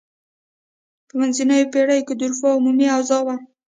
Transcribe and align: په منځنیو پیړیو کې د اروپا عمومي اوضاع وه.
په 1.07 1.13
منځنیو 1.19 1.69
پیړیو 1.73 2.05
کې 2.07 2.13
د 2.15 2.21
اروپا 2.25 2.49
عمومي 2.57 2.87
اوضاع 2.95 3.21
وه. 3.25 3.35